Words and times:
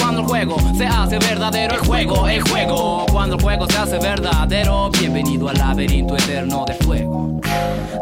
Cuando 0.00 0.22
el 0.22 0.26
juego 0.26 0.56
se 0.76 0.86
hace 0.86 1.18
verdadero, 1.18 1.74
el 1.74 1.80
juego, 1.80 2.28
el 2.28 2.42
juego. 2.42 3.09
Cuando 3.20 3.36
el 3.36 3.42
juego 3.42 3.66
se 3.68 3.76
hace 3.76 3.98
verdadero, 3.98 4.90
bienvenido 4.98 5.50
al 5.50 5.58
laberinto 5.58 6.16
eterno 6.16 6.64
de 6.66 6.72
fuego. 6.72 7.38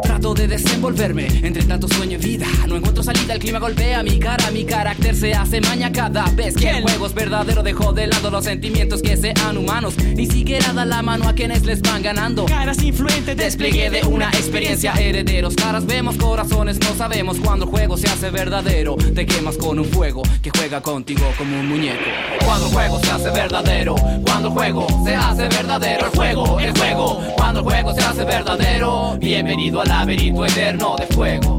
Trato 0.01 0.33
de 0.33 0.47
desenvolverme 0.47 1.27
entre 1.43 1.63
tanto 1.63 1.87
sueño 1.87 2.17
y 2.17 2.21
vida. 2.21 2.47
No 2.67 2.75
encuentro 2.75 3.03
salida, 3.03 3.33
el 3.33 3.39
clima 3.39 3.59
golpea 3.59 4.01
mi 4.01 4.17
cara. 4.17 4.49
Mi 4.51 4.63
carácter 4.63 5.15
se 5.15 5.33
hace 5.33 5.59
maña 5.61 5.91
cada 5.91 6.23
vez 6.35 6.55
que 6.55 6.69
el 6.69 6.83
juego 6.83 7.07
es 7.07 7.13
verdadero. 7.13 7.63
Dejo 7.63 7.93
de 7.93 8.07
lado 8.07 8.29
los 8.31 8.45
sentimientos 8.45 9.01
que 9.01 9.17
sean 9.17 9.57
humanos. 9.57 9.97
Ni 9.97 10.25
siquiera 10.25 10.71
da 10.73 10.85
la 10.85 11.01
mano 11.01 11.27
a 11.27 11.33
quienes 11.33 11.65
les 11.65 11.81
van 11.81 12.01
ganando. 12.01 12.45
Caras 12.45 12.81
influentes, 12.81 13.35
Despliegue 13.35 13.89
de 13.89 14.03
una 14.03 14.29
experiencia 14.29 14.93
herederos. 14.93 15.55
Caras 15.55 15.85
vemos, 15.85 16.15
corazones 16.17 16.79
no 16.79 16.95
sabemos 16.95 17.37
cuando 17.43 17.65
el 17.65 17.71
juego 17.71 17.97
se 17.97 18.07
hace 18.07 18.29
verdadero. 18.29 18.95
Te 18.95 19.25
quemas 19.25 19.57
con 19.57 19.79
un 19.79 19.85
fuego 19.85 20.23
que 20.41 20.49
juega 20.55 20.81
contigo 20.81 21.25
como 21.37 21.59
un 21.59 21.67
muñeco. 21.67 22.09
Cuando 22.45 22.67
el 22.67 22.73
juego 22.73 22.99
se 22.99 23.11
hace 23.11 23.29
verdadero. 23.31 23.95
Cuando 24.23 24.47
el 24.49 24.53
juego 24.53 24.87
se 25.05 25.08
hace 25.15 25.47
verdadero. 25.47 26.05
El 26.05 26.11
juego, 26.11 26.59
el 26.59 26.77
juego. 26.77 27.21
Cuando 27.35 27.59
el 27.59 27.65
juego 27.65 27.93
se 27.93 28.01
hace 28.01 28.25
verdadero. 28.25 29.17
Bienvenido 29.19 29.81
al 29.81 29.87
laberinto 29.87 30.45
eterno 30.45 30.95
de 30.97 31.05
fuego. 31.07 31.58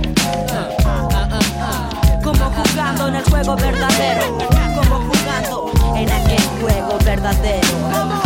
jugando 2.71 3.07
en 3.07 3.15
el 3.15 3.23
juego 3.23 3.55
verdadero. 3.55 4.37
Como 4.75 5.01
jugando 5.01 5.71
en 5.95 6.09
aquel 6.09 6.41
juego 6.61 6.97
verdadero. 7.03 8.20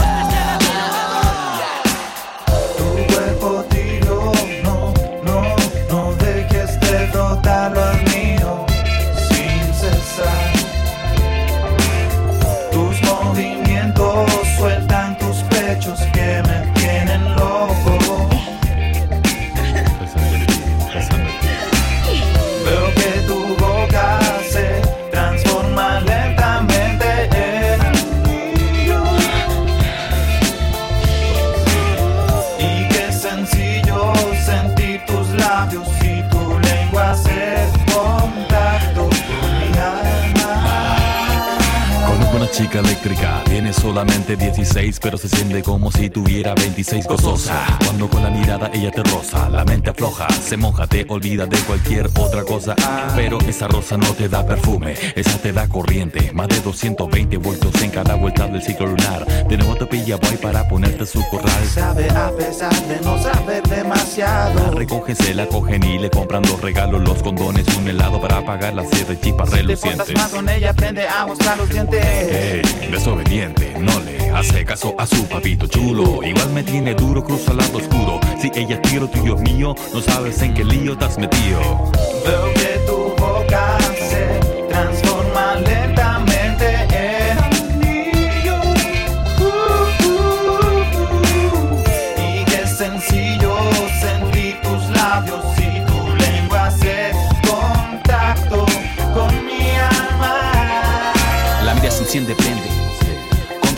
Chica 42.55 42.79
eléctrica, 42.79 43.41
tiene 43.49 43.73
solamente 43.73 44.37
16, 44.37 44.99
pero 45.01 45.17
se 45.17 45.27
siente 45.27 45.61
como 45.61 45.91
si 45.91 46.09
tuviera 46.09 46.53
26 46.55 47.05
gozosa. 47.05 47.65
Cuando 47.83 48.09
con 48.09 48.23
la 48.23 48.29
mirada 48.29 48.71
ella 48.73 48.91
te 48.91 49.03
roza, 49.03 49.49
la 49.49 49.65
mente 49.65 49.89
afloja, 49.89 50.25
se 50.29 50.55
moja, 50.55 50.87
te 50.87 51.05
olvida 51.09 51.45
de 51.47 51.57
cualquier 51.59 52.09
otra 52.17 52.43
cosa. 52.43 52.73
Pero 53.13 53.39
esa 53.41 53.67
rosa 53.67 53.97
no 53.97 54.07
te 54.13 54.29
da 54.29 54.45
perfume, 54.45 54.95
esa 55.15 55.37
te 55.39 55.51
da 55.51 55.67
corriente, 55.67 56.31
más 56.31 56.47
de 56.47 56.61
220 56.61 57.35
voltios 57.37 57.81
en 57.81 57.89
cada 57.91 58.15
vuelta 58.15 58.47
del 58.47 58.61
ciclo 58.63 58.87
lunar. 58.87 59.25
De 59.47 59.57
nuevo 59.57 59.75
te 59.75 59.85
pilla 59.87 60.15
boy 60.15 60.37
para 60.37 60.65
ponerte 60.69 61.05
su 61.05 61.21
corral. 61.27 61.65
Sabe 61.73 62.09
a 62.09 62.31
pesar 62.37 62.73
de 62.87 63.01
no 63.01 63.21
saber 63.21 63.67
La 63.67 63.75
demasiado. 63.75 64.71
recogen, 64.71 65.15
se 65.17 65.33
la 65.33 65.45
cogen 65.47 65.83
y 65.83 65.99
le 65.99 66.09
compran 66.09 66.43
los 66.43 66.61
regalos, 66.61 67.01
los 67.01 67.21
condones, 67.21 67.67
un 67.75 67.89
helado 67.89 68.21
para 68.21 68.37
apagar 68.37 68.73
las 68.73 68.87
siete 68.89 69.19
chispas 69.19 69.49
Te 69.49 69.57
portas 69.57 69.81
relucientes. 69.81 70.15
más 70.15 70.29
con 70.31 70.47
ella, 70.47 70.69
aprende 70.69 71.05
a 71.05 71.25
mostrar 71.25 71.57
los 71.57 71.67
dientes. 71.67 72.44
Desobediente, 72.91 73.73
no 73.79 73.99
le 74.01 74.29
hace 74.29 74.63
caso 74.65 74.93
a 74.99 75.07
su 75.07 75.27
papito 75.27 75.67
chulo. 75.67 76.21
Igual 76.23 76.51
me 76.51 76.63
tiene 76.63 76.93
duro, 76.93 77.23
cruza 77.23 77.51
al 77.51 77.57
lado 77.57 77.77
oscuro. 77.79 78.19
Si 78.39 78.51
ella 78.53 78.75
es 78.75 78.81
tiro 78.83 79.07
tuyo 79.07 79.35
es 79.35 79.41
mío, 79.41 79.75
no 79.93 80.01
sabes 80.01 80.41
en 80.41 80.53
qué 80.53 80.63
lío 80.63 80.95
has 80.99 81.17
metido. 81.17 81.91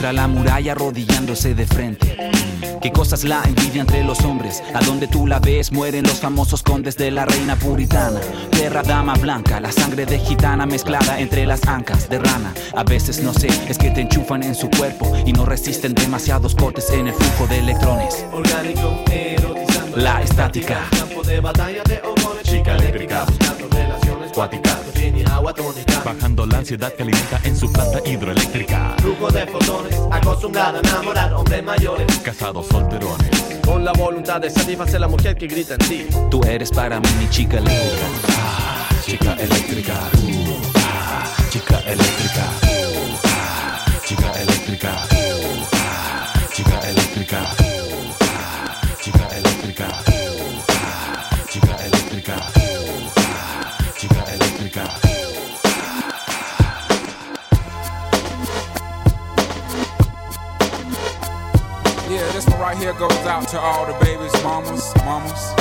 Contra 0.08 0.22
la 0.22 0.30
muralla 0.30 0.72
arrodillándose 0.72 1.54
de 1.54 1.68
frente. 1.68 2.16
Qué 2.82 2.94
cosas 2.94 3.26
la 3.26 3.44
envidia 3.44 3.82
entre 3.82 4.06
los 4.06 4.22
hombres. 4.22 4.64
A 4.74 4.80
donde 4.80 5.06
tú 5.06 5.28
la 5.28 5.40
ves 5.40 5.74
mueren 5.74 6.04
los 6.04 6.22
famosos 6.22 6.64
condes 6.64 6.96
de 6.96 7.12
la 7.12 7.26
reina 7.26 7.58
puritana. 7.58 8.22
Perra 8.52 8.84
dama 8.84 9.16
blanca, 9.16 9.60
la 9.60 9.70
sangre 9.70 10.06
de 10.06 10.18
gitana 10.18 10.66
mezclada 10.66 11.20
entre 11.20 11.46
las 11.46 11.68
ancas 11.68 12.08
de 12.08 12.20
rana. 12.20 12.54
A 12.74 12.86
veces 12.86 13.22
no 13.22 13.34
sé, 13.34 13.50
es 13.68 13.78
que 13.78 13.90
te 13.90 14.00
enchufan 14.00 14.44
en 14.44 14.56
su 14.56 14.70
cuerpo 14.70 15.12
y 15.26 15.34
no 15.34 15.44
resisten 15.46 15.94
demasiados 15.94 16.56
cortes 16.56 16.90
en 16.92 17.08
el 17.08 17.14
flujo 17.14 17.46
de 17.48 17.60
electrones. 17.60 18.26
Orgánico, 18.32 19.04
erotizando 19.12 19.98
La 19.98 20.22
estática. 20.22 20.88
Campo 20.98 21.22
de 21.24 21.42
batalla 21.42 21.84
de 21.84 22.02
hormones 22.02 22.44
Chica 22.44 22.78
eléctrica 22.78 23.26
buscando 23.26 23.68
relaciones 23.68 24.32
cuáticas 24.32 24.87
Tiene 25.14 25.32
agua 25.32 25.54
tónica 25.54 26.02
Bajando 26.04 26.46
la 26.46 26.58
ansiedad 26.58 26.92
que 26.94 27.04
alimenta 27.04 27.40
en 27.46 27.56
su 27.56 27.72
planta 27.72 28.02
hidroeléctrica. 28.06 28.94
Flujo 29.00 29.32
de 29.32 29.48
fotones 29.48 29.96
Acostumbrada 30.12 30.80
a 30.80 30.82
enamorar 30.82 31.34
hombres 31.34 31.64
mayores 31.64 32.18
Casados 32.18 32.68
solterones. 32.68 33.30
Con 33.64 33.86
la 33.86 33.94
voluntad 33.94 34.42
de 34.42 34.50
satisfacer 34.50 35.00
la 35.00 35.08
mujer 35.08 35.38
que 35.38 35.48
grita 35.48 35.76
en 35.76 35.80
ti 35.80 36.08
Tú 36.30 36.42
eres 36.44 36.72
para 36.72 37.00
mí 37.00 37.08
mi 37.20 37.30
chica 37.30 37.58
eléctrica. 37.58 38.06
Ah, 38.38 38.90
chica 39.06 39.34
eléctrica. 39.36 39.94
uh, 39.94 40.62
ah, 40.76 41.36
chica 41.52 41.80
eléctrica. 41.86 42.44
uh, 42.64 43.18
ah, 43.24 43.86
chica 44.04 44.42
eléctrica. 44.42 44.90
uh, 44.90 45.66
ah, 45.74 46.34
chica 46.54 46.90
eléctrica. 46.90 47.77
Right 62.68 62.78
here 62.80 62.94
goes 62.94 63.26
out 63.26 63.48
to 63.48 63.58
all 63.58 63.86
the 63.86 63.94
babies, 64.04 64.34
mamas, 64.44 64.94
mamas, 65.06 65.54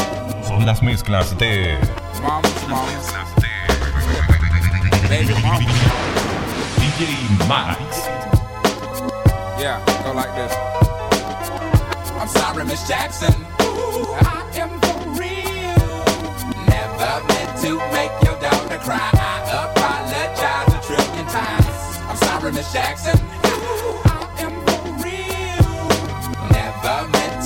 Son 0.45 0.67
las 0.67 0.83
mezclas 0.83 1.39
de 1.39 1.79
mamas, 2.21 2.69
mamas. 2.69 3.13
Baby 5.09 5.35
mama. 5.35 5.61
DJ 6.81 7.03
Max. 7.47 7.79
Yeah, 9.61 9.79
go 10.03 10.13
like 10.15 10.35
this. 10.35 10.53
I'm 12.21 12.29
sorry, 12.29 12.65
Miss 12.65 12.89
Jackson. 12.89 13.35
Ooh, 13.63 14.03
I 14.27 14.43
am 14.63 14.73
for 14.81 14.99
real. 15.21 15.79
Never 16.67 17.13
meant 17.31 17.53
to 17.63 17.71
make 17.95 18.15
your 18.27 18.37
daughter 18.41 18.79
cry. 18.79 19.11
I 19.15 19.71
apologize 19.71 20.75
a 20.75 20.81
trillion 20.89 21.27
times. 21.27 21.77
I'm 22.11 22.17
sorry, 22.17 22.51
Miss 22.51 22.73
Jackson. 22.73 23.26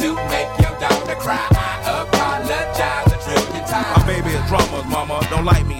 To 0.00 0.14
make 0.14 0.48
your 0.58 0.72
daughter 0.80 1.14
cry. 1.16 1.46
I 1.52 2.02
apologize 2.08 3.12
a 3.12 3.18
trillion 3.22 3.64
times. 3.68 3.98
My 3.98 4.06
baby 4.06 4.30
is 4.30 4.48
drama, 4.48 4.82
mama. 4.88 5.20
Don't 5.28 5.44
like 5.44 5.66
me. 5.66 5.79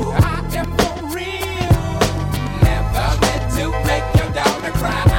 to 3.61 3.69
make 3.85 4.03
your 4.15 4.31
daughter 4.33 4.71
cry. 4.71 5.10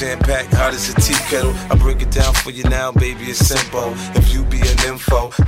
Jam 0.00 0.18
packed, 0.20 0.54
hot 0.54 0.72
as 0.72 0.88
a 0.88 0.94
tea 0.94 1.12
kettle. 1.28 1.52
I 1.70 1.76
break 1.76 2.00
it 2.00 2.10
down 2.10 2.32
for 2.32 2.50
you 2.50 2.64
now, 2.64 2.90
baby, 2.90 3.24
it's 3.24 3.38
simple. 3.38 3.92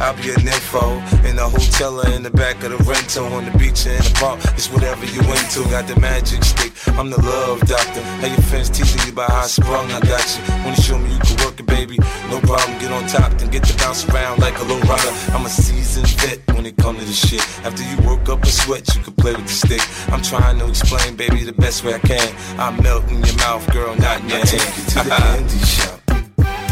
I'll 0.00 0.16
be 0.16 0.30
an 0.30 0.46
info. 0.46 0.98
In 1.28 1.36
the 1.36 1.48
hotel 1.48 2.00
or 2.00 2.08
in 2.10 2.22
the 2.22 2.30
back 2.30 2.62
of 2.64 2.70
the 2.70 2.80
rental, 2.84 3.26
on 3.34 3.44
the 3.44 3.56
beach 3.58 3.86
or 3.86 3.92
in 3.92 4.02
the 4.02 4.14
park, 4.18 4.40
it's 4.56 4.68
whatever 4.70 5.04
you 5.06 5.20
into. 5.20 5.62
Got 5.70 5.86
the 5.88 5.98
magic 6.00 6.42
stick, 6.44 6.72
I'm 6.98 7.10
the 7.10 7.20
love 7.20 7.60
doctor. 7.66 8.02
How 8.22 8.26
your 8.26 8.42
friends 8.50 8.70
teasing 8.70 9.02
you 9.06 9.12
about 9.12 9.30
how 9.30 9.44
I 9.44 9.46
sprung, 9.46 9.90
I 9.90 10.00
got 10.00 10.24
you. 10.36 10.42
Wanna 10.64 10.76
show 10.76 10.98
me 10.98 11.12
you 11.12 11.20
can 11.20 11.36
work 11.44 11.58
it, 11.58 11.66
baby? 11.66 11.98
No 12.30 12.40
problem, 12.40 12.78
get 12.78 12.92
on 12.92 13.06
top, 13.08 13.32
then 13.38 13.50
get 13.50 13.64
to 13.64 13.76
bounce 13.78 14.08
around 14.08 14.40
like 14.40 14.58
a 14.58 14.64
low 14.64 14.80
rider. 14.80 15.12
I'm 15.34 15.46
a 15.46 15.48
seasoned 15.48 16.08
vet 16.20 16.38
when 16.54 16.66
it 16.66 16.76
come 16.76 16.98
to 16.98 17.04
this 17.04 17.18
shit. 17.28 17.42
After 17.64 17.82
you 17.82 17.96
work 18.08 18.28
up 18.28 18.42
a 18.42 18.46
sweat, 18.46 18.86
you 18.94 19.02
can 19.02 19.14
play 19.14 19.32
with 19.34 19.46
the 19.46 19.52
stick. 19.52 19.82
I'm 20.12 20.22
trying 20.22 20.58
to 20.58 20.68
explain, 20.68 21.16
baby, 21.16 21.44
the 21.44 21.52
best 21.52 21.84
way 21.84 21.94
I 21.94 21.98
can. 21.98 22.28
I 22.58 22.70
melt 22.80 23.08
in 23.10 23.22
your 23.22 23.36
mouth, 23.36 23.64
girl, 23.72 23.94
not 23.96 24.20
in 24.20 24.28
your 24.28 24.38
hand. 24.38 24.48
Take 24.48 24.76
you 24.76 24.84
to 24.84 24.98
the 25.08 25.10
candy 25.22 25.58
shop. 25.64 26.00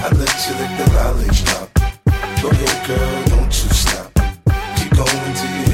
I 0.03 0.09
let 0.15 0.35
you 0.47 0.55
lick 0.61 0.73
the 0.79 0.87
lollipop. 0.95 1.80
Go 2.43 2.49
ahead, 2.49 2.87
girl, 2.87 3.25
don't 3.27 3.47
you 3.47 3.69
stop. 3.69 4.13
Keep 4.77 4.97
going 4.97 5.35
till 5.35 5.51
you 5.59 5.70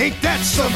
Ain't 0.00 0.16
that 0.22 0.40
some? 0.40 0.72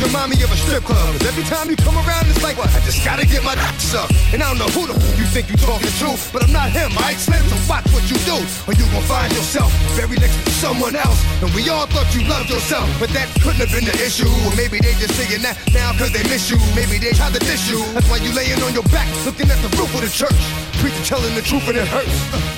Remind 0.00 0.30
me 0.30 0.38
of 0.40 0.48
a 0.48 0.56
strip 0.56 0.86
club. 0.86 1.02
Cause 1.18 1.26
every 1.26 1.44
time 1.44 1.68
you 1.68 1.76
come 1.76 1.98
around, 1.98 2.24
it's 2.30 2.40
like? 2.42 2.56
I 2.56 2.80
just 2.86 3.04
gotta 3.04 3.26
get 3.26 3.42
my 3.42 3.58
dick 3.58 3.76
sucked. 3.82 4.14
And 4.32 4.40
I 4.40 4.48
don't 4.48 4.56
know 4.56 4.70
who 4.72 4.86
the 4.86 4.94
f- 4.96 5.18
you 5.18 5.26
think 5.28 5.50
you 5.50 5.58
talking 5.58 5.90
to, 6.00 6.08
but 6.32 6.46
I'm 6.46 6.52
not 6.54 6.70
him, 6.70 6.94
alright, 6.96 7.18
Slim? 7.18 7.42
So 7.50 7.58
watch 7.68 7.84
what 7.92 8.06
you 8.06 8.16
do, 8.24 8.38
or 8.64 8.72
you 8.78 8.86
gon' 8.94 9.04
find 9.04 9.28
yourself 9.34 9.68
very 9.98 10.16
next 10.16 10.38
to 10.46 10.50
someone 10.62 10.94
else. 10.96 11.20
And 11.42 11.50
we 11.52 11.68
all 11.68 11.84
thought 11.90 12.08
you 12.14 12.22
loved 12.30 12.48
yourself, 12.48 12.86
but 13.02 13.10
that 13.12 13.28
couldn't 13.42 13.60
have 13.60 13.74
been 13.74 13.84
the 13.84 13.96
issue. 13.98 14.30
Or 14.46 14.54
maybe 14.56 14.78
they 14.78 14.94
just 14.96 15.18
saying 15.18 15.42
that 15.42 15.58
now 15.74 15.92
cause 15.98 16.14
they 16.14 16.22
miss 16.30 16.48
you. 16.48 16.56
Maybe 16.78 16.96
they 17.02 17.12
tried 17.12 17.34
to 17.34 17.42
diss 17.42 17.68
you. 17.68 17.82
That's 17.92 18.08
why 18.08 18.22
you 18.22 18.32
laying 18.32 18.62
on 18.62 18.72
your 18.72 18.86
back, 18.94 19.10
looking 19.26 19.50
at 19.50 19.60
the 19.60 19.68
roof 19.76 19.90
of 19.92 20.06
the 20.06 20.12
church. 20.12 20.38
Preacher 20.80 21.04
telling 21.04 21.34
the 21.34 21.42
truth 21.42 21.66
and 21.68 21.76
it 21.76 21.88
hurts. 21.90 22.14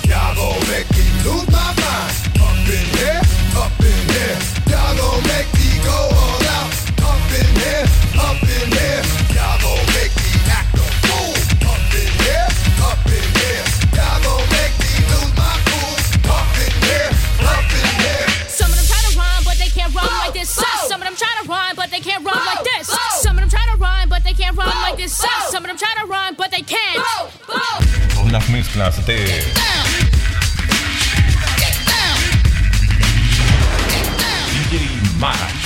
Y'all 0.06 0.36
gon' 0.36 0.62
make 0.68 0.86
me 0.94 1.04
lose 1.26 1.48
my 1.48 1.72
mind. 1.74 2.14
Up 2.38 2.60
in 2.70 2.86
here, 3.00 3.22
up 3.56 3.72
in. 3.80 4.01
Y'all 4.72 4.96
gon' 4.96 5.22
make 5.28 5.48
me 5.52 5.68
go 5.84 5.92
all 5.92 6.40
out. 6.56 6.72
Up 7.04 7.20
in 7.38 7.48
here, 7.60 7.84
up 8.16 8.40
in 8.40 8.68
here. 8.72 9.04
Y'all 9.36 9.60
gon' 9.60 9.84
make 9.92 10.12
me 10.16 10.30
act 10.48 10.72
a 10.80 10.86
fool. 11.04 11.36
Up 11.68 11.92
in 11.92 12.08
here, 12.24 12.48
up 12.80 13.04
in 13.04 13.26
here. 13.36 13.64
Y'all 13.92 14.16
gon' 14.24 14.44
make 14.56 14.74
me 14.80 14.92
lose 15.12 15.32
my 15.36 15.52
cool. 15.68 15.92
Up 16.32 16.56
in 16.64 16.72
here, 16.88 17.10
up 17.52 17.68
in 17.68 17.90
here. 18.00 18.28
Some 18.48 18.72
of 18.72 18.80
try 18.88 19.00
to 19.04 19.12
rhyme, 19.20 19.44
but 19.44 19.56
they 19.60 19.68
can't 19.68 19.92
rhyme 19.92 20.16
like 20.24 20.32
this. 20.32 20.48
Some 20.88 21.02
of 21.04 21.12
try 21.20 21.32
to 21.42 21.44
rhyme, 21.52 21.76
but 21.76 21.90
they 21.92 22.00
can't 22.00 22.24
rhyme 22.24 22.46
like 22.48 22.64
this. 22.64 22.88
Some 23.20 23.38
of 23.38 23.50
try 23.50 23.64
to 23.72 23.76
rhyme, 23.76 24.08
but 24.08 24.24
they 24.24 24.32
can't 24.32 24.56
rhyme 24.56 24.82
like 24.88 24.96
this. 24.96 25.12
Some 25.52 25.64
of 25.66 25.76
try 25.76 25.92
to 26.00 26.06
rhyme, 26.06 26.34
but 26.34 26.50
they 26.50 26.62
can't. 26.62 26.96
У 28.24 28.28
нас 28.32 28.48
мысль 28.48 28.78
на. 28.78 28.90
Don't 35.22 35.61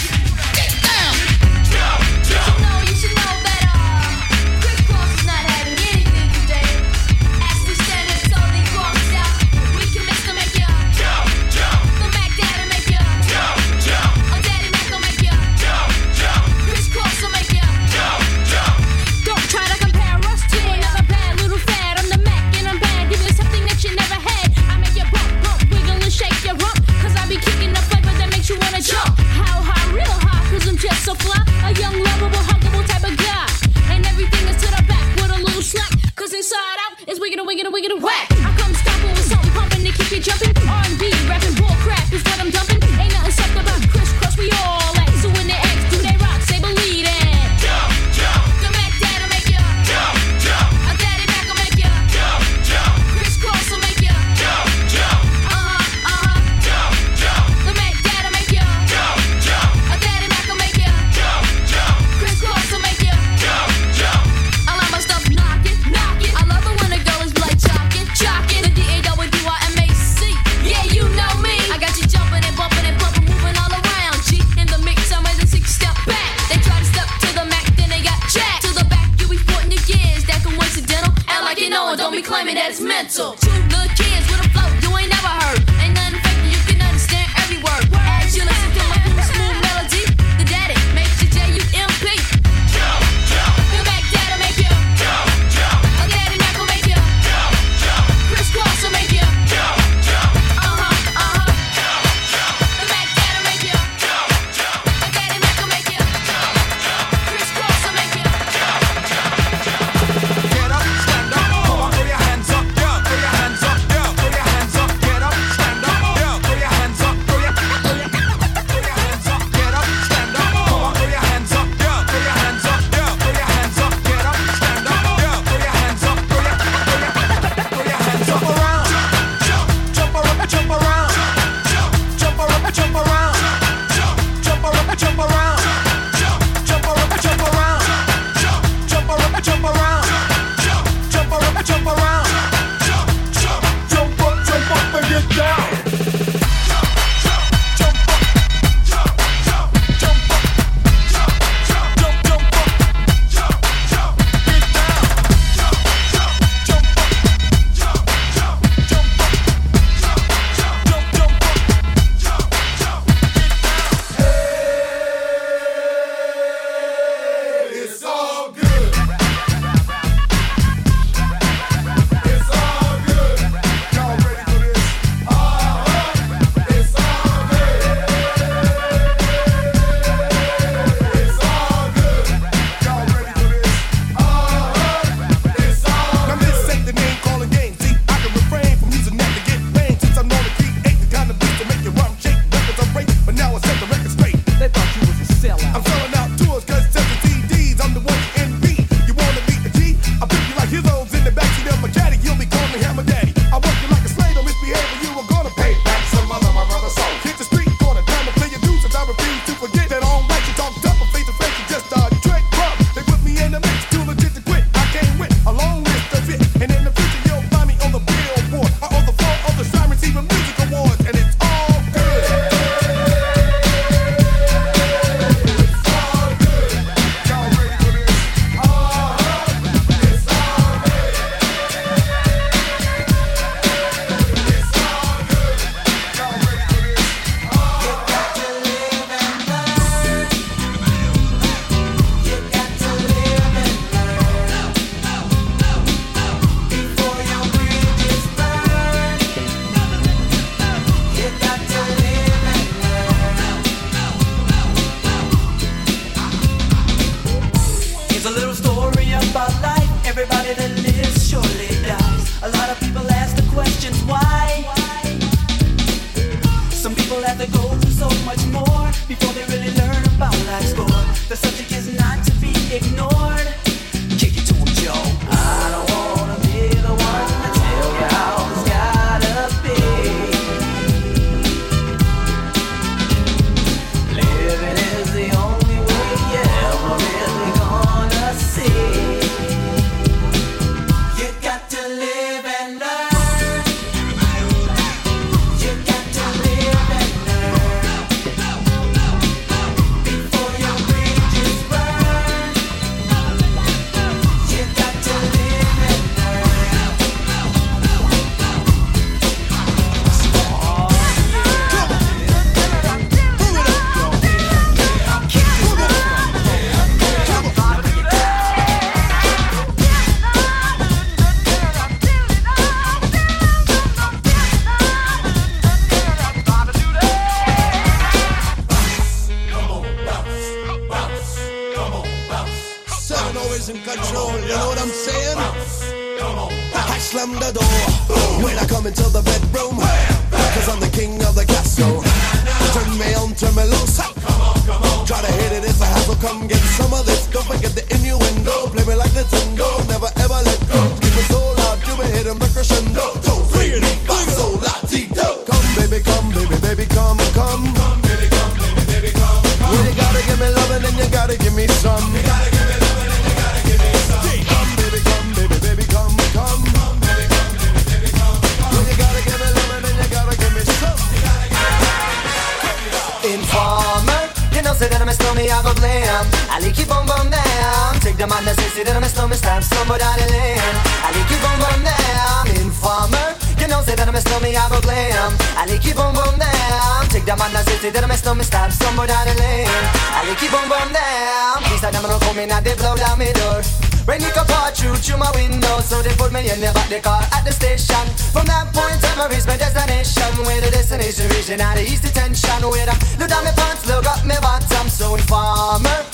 Take 378.17 378.25
the 378.25 378.35
man 378.35 378.49
that 378.49 378.97
I'm 378.97 379.05
a 379.05 379.09
stormy, 379.13 379.37
stab 379.37 379.63
somebody 379.63 380.01
down 380.01 380.17
the 380.17 380.25
lane. 380.33 380.57
I 381.05 381.13
like 381.13 381.29
you 381.29 381.37
boom 381.37 381.53
boom 381.61 381.85
down. 381.85 382.49
Informer, 382.65 383.37
you 383.61 383.69
know, 383.69 383.85
say 383.85 383.93
that 383.93 384.09
I'm 384.09 384.17
a 384.17 384.21
stormy, 384.25 384.57
I 384.57 384.65
go 384.73 384.81
glam. 384.81 385.37
I 385.53 385.69
like 385.69 385.85
you 385.85 385.93
boom 385.93 386.17
boom 386.17 386.33
down. 386.41 387.05
Take 387.13 387.29
that 387.29 387.37
say, 387.69 387.77
say 387.77 387.91
that 387.93 388.01
I'm 388.01 388.09
a 388.09 388.17
stormy, 388.17 388.49
stab 388.49 388.73
somebody 388.73 389.13
down 389.13 389.29
the 389.29 389.37
lane. 389.37 389.69
I 390.17 390.25
like 390.25 390.41
you 390.41 390.49
boom 390.49 390.65
boom 390.65 390.89
down. 390.97 391.61
Please, 391.69 391.85
I 391.85 391.93
never 391.93 392.09
come 392.09 392.41
in 392.41 392.49
and 392.49 392.65
they 392.65 392.73
blow 392.81 392.97
down 392.97 393.21
my 393.21 393.29
door. 393.37 393.61
Rain 394.09 394.23
it 394.23 394.33
can 394.33 394.47
pour 394.47 394.71
through 394.71 394.95
through 395.03 395.19
my 395.19 395.31
window 395.35 395.83
So 395.83 396.01
they 396.01 396.15
put 396.15 396.31
me 396.31 396.47
in 396.47 396.63
the 396.63 396.71
back 396.71 396.89
the 396.89 397.03
car 397.03 397.27
at 397.35 397.43
the 397.43 397.51
station 397.51 398.07
From 398.31 398.47
that 398.47 398.71
point 398.71 399.03
on 399.03 399.19
I 399.19 399.27
my 399.27 399.59
destination 399.59 400.31
Where 400.47 400.63
the 400.63 400.71
destination 400.71 401.27
region 401.35 401.61
at 401.61 401.75
the 401.75 401.83
east 401.83 402.07
detention 402.07 402.63
Where 402.71 402.87
I 402.87 402.95
look 403.19 403.27
down 403.27 403.43
my 403.43 403.51
pants, 403.51 403.83
look 403.91 404.07
up 404.07 404.23
my 404.23 404.39
bottom 404.39 404.87
So 404.87 405.19
informer, 405.19 406.07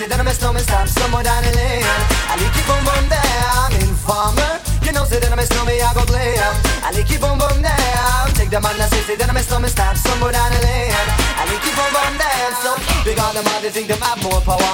the 0.00 0.08
man 0.08 0.16
that 0.16 0.20
I'm 0.20 0.28
a 0.28 0.32
snowman, 0.32 0.64
stop 0.64 0.88
somewhere 0.88 1.22
down 1.22 1.44
the 1.44 1.52
lane 1.52 1.84
I 1.84 2.40
like 2.40 2.56
it 2.56 2.64
boom 2.64 2.80
boom 2.88 3.04
down 3.12 3.68
Informer, 3.84 4.56
you 4.80 4.92
know 4.96 5.04
say 5.04 5.20
er 5.20 5.28
that 5.28 5.32
I'm 5.32 5.40
a 5.40 5.44
snowman, 5.44 5.76
I 5.76 5.92
go 5.92 6.04
glam 6.08 6.52
I 6.80 6.88
like 6.96 7.10
it 7.10 7.20
boom 7.20 7.36
boom 7.36 7.60
down 7.60 8.32
Take 8.32 8.48
the 8.48 8.64
man 8.64 8.80
that 8.80 8.88
say, 8.88 9.04
say 9.04 9.16
that 9.20 9.28
I'm 9.28 9.36
a 9.36 9.44
snowman, 9.44 9.68
stop 9.68 10.00
somewhere 10.00 10.32
down 10.32 10.48
the 10.56 10.60
lane 10.64 10.96
I 11.36 11.44
like 11.52 11.60
it 11.60 11.74
boom 11.76 11.90
boom 11.92 12.14
down 12.16 12.52
So 12.64 12.70
big 13.04 13.20
on 13.20 13.36
them 13.36 13.44
all, 13.44 13.60
they 13.60 13.68
think 13.68 13.92
them 13.92 14.00
have 14.00 14.16
more 14.24 14.40
power. 14.40 14.72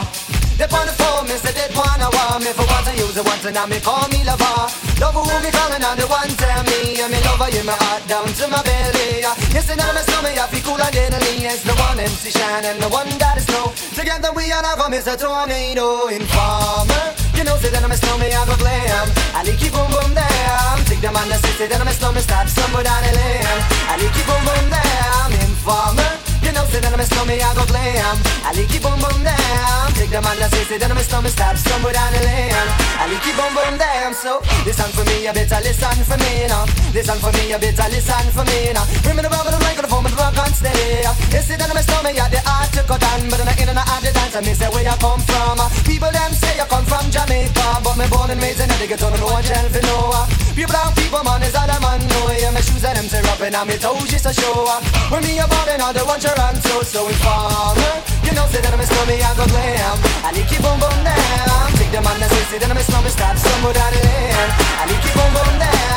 They 0.56 0.64
on 0.70 0.86
the 0.86 0.94
phone, 0.94 1.26
me 1.26 1.36
say 1.42 1.52
they 1.52 1.68
want 1.74 2.00
me 2.40 2.54
For 2.54 2.64
once 2.70 2.86
I 2.86 2.94
use 2.94 3.18
it 3.18 3.26
once 3.26 3.44
and 3.44 3.58
now 3.58 3.66
me 3.66 3.82
call 3.82 4.06
me 4.14 4.22
lover. 4.22 4.70
Love 5.02 5.18
who 5.18 5.26
me 5.42 5.50
calling 5.50 5.82
on 5.82 5.98
the 5.98 6.06
one 6.06 6.30
tell 6.38 6.62
me 6.70 7.02
And 7.02 7.10
me 7.10 7.18
lover 7.26 7.50
in 7.50 7.66
my 7.66 7.74
heart 7.76 8.06
down 8.06 8.30
to 8.30 8.44
my 8.46 8.62
belly. 8.62 9.26
Yes, 9.52 9.68
and 9.68 9.82
now 9.82 9.90
my 9.90 10.00
stomach 10.06 10.38
I 10.38 10.46
feel 10.48 10.62
cool 10.64 10.80
and 10.80 10.94
It's 10.94 11.66
the 11.66 11.74
one 11.76 11.98
MC 11.98 12.30
Shine 12.30 12.64
and 12.64 12.78
the 12.80 12.88
one 12.88 13.10
that 13.18 13.36
is 13.36 13.44
snow 13.50 13.85
Together 13.96 14.28
we 14.36 14.52
are 14.52 14.60
now 14.60 14.76
from 14.76 14.92
Mr. 14.92 15.16
Tornado 15.16 16.08
Informer 16.08 17.16
You 17.32 17.44
know, 17.44 17.56
say 17.56 17.70
that 17.70 17.80
I'm 17.82 17.90
a 17.90 17.96
snowman, 17.96 18.28
I 18.28 18.44
go 18.44 18.54
glam. 18.60 19.08
I 19.32 19.40
like 19.40 19.56
you 19.56 19.70
boom 19.72 19.88
boom 19.88 20.12
down 20.12 20.84
Take 20.84 21.00
the 21.00 21.08
man 21.08 21.32
that 21.32 21.40
say, 21.40 21.64
say 21.64 21.66
that 21.66 21.80
I'm 21.80 21.88
a 21.88 21.96
snowman 21.96 22.20
Stop 22.20 22.46
somewhere 22.46 22.84
down 22.84 23.00
the 23.08 23.16
lane 23.16 23.60
I 23.88 23.96
like 23.96 24.12
you 24.12 24.24
boom 24.28 24.42
boom 24.44 24.68
down 24.68 25.32
Informer 25.48 26.26
you 26.44 26.52
know, 26.52 26.64
say 26.66 26.78
that 26.78 26.92
I'm 26.92 27.00
a 27.00 27.04
snowman, 27.04 27.40
I 27.42 27.54
go 27.54 27.66
glam. 27.66 28.16
I 28.46 28.52
like 28.54 28.70
you 28.70 28.78
boom 28.78 29.00
boom 29.00 29.24
down 29.24 29.85
The 30.16 30.24
man 30.24 30.40
that 30.40 30.48
say, 30.48 30.80
that 30.80 30.88
I'm 30.88 30.96
a 30.96 31.04
snowman 31.04 31.28
Stop 31.28 31.60
somewhere 31.60 31.92
down 31.92 32.08
the 32.08 32.24
lane 32.24 32.48
I 32.48 33.04
like 33.04 33.20
you 33.20 33.36
boom 33.36 33.52
boom 33.52 33.76
down 33.76 34.16
So, 34.16 34.40
listen 34.64 34.88
for 34.96 35.04
me, 35.04 35.28
you 35.28 35.32
better 35.36 35.60
listen 35.60 35.92
for 36.08 36.16
me 36.16 36.48
now 36.48 36.64
Listen 36.96 37.20
for 37.20 37.28
me, 37.36 37.52
you 37.52 37.60
better 37.60 37.84
listen 37.92 38.24
for 38.32 38.40
me 38.48 38.72
now 38.72 38.88
Bring 39.04 39.20
me 39.20 39.20
the 39.20 39.28
rubber, 39.28 39.52
the 39.52 39.60
microphone, 39.60 40.08
but 40.08 40.16
the 40.16 40.16
rock 40.16 40.40
on 40.40 40.48
steady 40.56 41.04
You 41.04 41.44
say 41.44 41.60
that 41.60 41.68
I'm 41.68 41.76
a 41.76 41.84
snowman, 41.84 42.16
yeah, 42.16 42.32
the 42.32 42.40
art 42.48 42.72
to 42.72 42.80
cut 42.88 43.04
on 43.12 43.28
But 43.28 43.44
I'm 43.44 43.60
in 43.60 43.68
and 43.68 43.76
out 43.76 44.00
the 44.00 44.08
dance, 44.08 44.32
I 44.32 44.40
miss 44.40 44.56
where 44.64 44.88
you 44.88 44.96
come 44.96 45.20
from. 45.20 45.60
People 45.84 46.08
them 46.08 46.32
say 46.32 46.56
you 46.56 46.64
come 46.64 46.88
from 46.88 47.04
Jamaica 47.12 47.84
But 47.84 48.00
me 48.00 48.08
born 48.08 48.32
and 48.32 48.40
raised 48.40 48.64
in 48.64 48.72
Connecticut, 48.72 49.04
don't 49.04 49.20
know 49.20 49.28
one 49.28 49.44
tell 49.44 49.68
for 49.68 49.84
no 49.84 50.16
Pure 50.56 50.72
brown 50.72 50.96
people, 50.96 51.20
man, 51.28 51.44
is 51.44 51.52
all 51.52 51.68
I'm 51.68 52.00
know 52.08 52.32
Yeah, 52.32 52.56
my 52.56 52.64
shoes 52.64 52.88
and 52.88 52.96
them 52.96 53.04
say 53.04 53.20
up 53.20 53.44
and 53.44 53.52
I'm 53.52 53.68
me 53.68 53.76
toes 53.76 54.08
just 54.08 54.24
to 54.24 54.32
show. 54.32 54.64
When 55.12 55.20
me 55.28 55.36
about 55.44 55.68
and 55.68 55.84
the 55.92 56.00
one 56.08 56.16
Toronto, 56.16 56.80
so 56.80 57.04
informer. 57.04 58.00
You 58.24 58.32
know, 58.32 58.48
say 58.48 58.64
that 58.64 58.72
I'm 58.72 58.80
a 58.80 58.86
snowman, 58.88 59.20
I 59.20 59.36
go 59.36 59.44
glam 59.44 60.05
I 60.24 60.32
you 60.50 60.60
boom 60.60 60.78
boom 60.78 60.98
down 61.04 61.72
Take 61.78 61.92
the 61.92 62.00
man 62.02 62.18
that 62.20 62.30
say, 62.30 62.44
say 62.50 62.58
that 62.58 62.70
I'm 62.70 62.76
a 62.76 62.82
snowman, 62.82 63.10
stop 63.10 63.36
somewhere 63.36 63.74
down 63.74 63.92
the 63.92 64.00
lane 64.04 64.50
I 64.80 64.84
you 65.04 65.12
boom 65.14 65.30
boom 65.34 65.58
down 65.58 65.95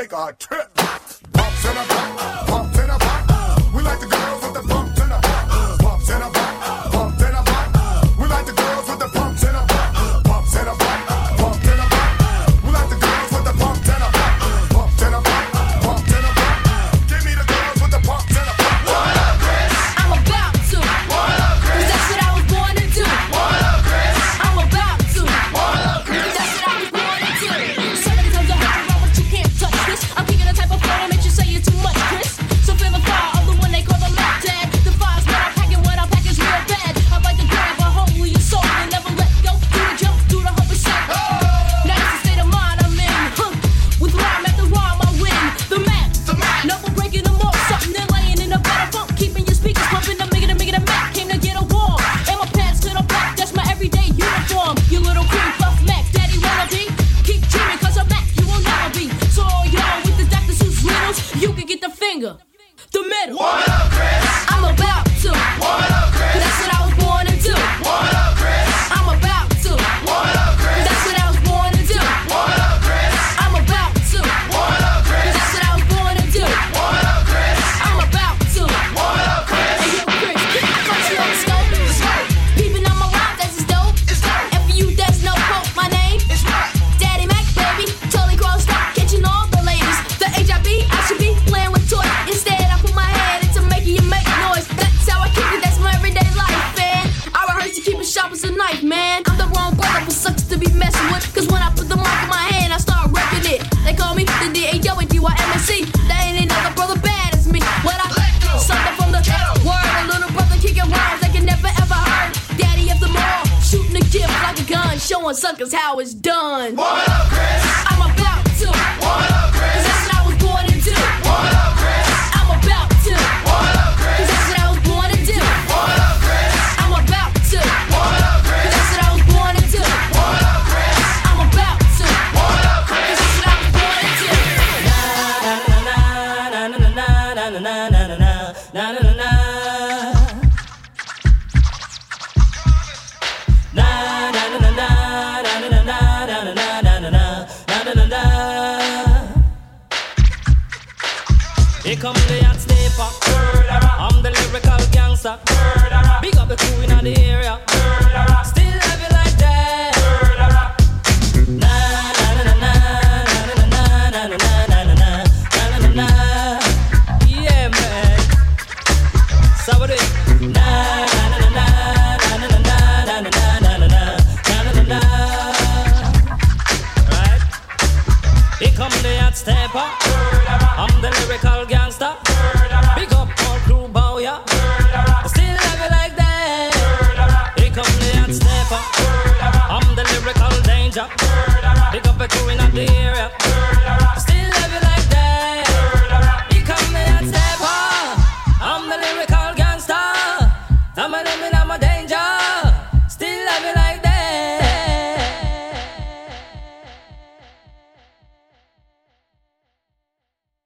take 0.00 0.12
hot 0.12 0.40
trip. 0.40 0.74
Pumps 0.74 1.64
in 1.64 1.72
a 1.72 1.84
back, 1.88 2.46
pumps 2.46 2.78
in 2.78 2.88
a 2.88 2.98
back. 2.98 3.74
We 3.74 3.82
like 3.82 4.00
the 4.00 4.06
girls 4.06 4.42
with 4.42 4.54
the 4.54 4.62
pumps 4.66 4.89